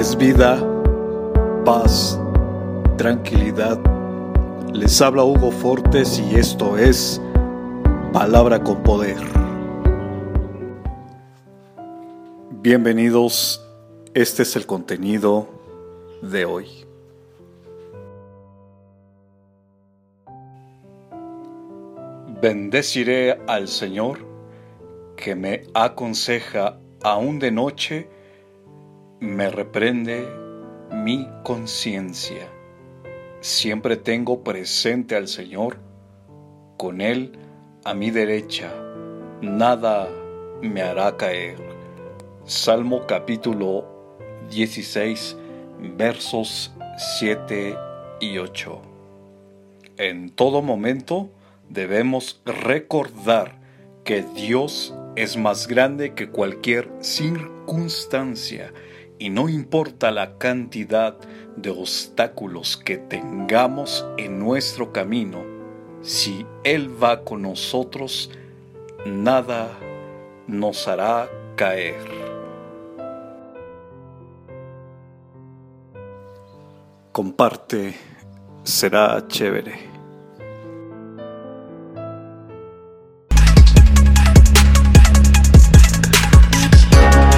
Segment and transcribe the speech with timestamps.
[0.00, 0.58] es vida,
[1.66, 2.18] paz,
[2.96, 3.78] tranquilidad.
[4.72, 7.20] Les habla Hugo Fortes y esto es
[8.10, 9.18] Palabra con Poder.
[12.62, 13.62] Bienvenidos,
[14.14, 15.50] este es el contenido
[16.22, 16.66] de hoy.
[22.40, 24.20] Bendeciré al Señor
[25.14, 28.19] que me aconseja aún de noche
[29.20, 30.26] me reprende
[30.90, 32.48] mi conciencia.
[33.40, 35.76] Siempre tengo presente al Señor,
[36.78, 37.32] con Él
[37.84, 38.72] a mi derecha,
[39.42, 40.08] nada
[40.62, 41.58] me hará caer.
[42.44, 43.86] Salmo capítulo
[44.50, 45.36] 16,
[45.98, 46.72] versos
[47.18, 47.76] 7
[48.20, 48.80] y 8.
[49.98, 51.30] En todo momento
[51.68, 53.60] debemos recordar
[54.02, 58.72] que Dios es más grande que cualquier circunstancia
[59.20, 61.14] y no importa la cantidad
[61.54, 65.44] de obstáculos que tengamos en nuestro camino,
[66.00, 68.30] si Él va con nosotros,
[69.04, 69.68] nada
[70.46, 72.00] nos hará caer.
[77.12, 77.94] Comparte,
[78.64, 79.89] será chévere.